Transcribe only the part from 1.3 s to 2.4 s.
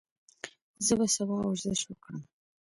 ورزش وکړم.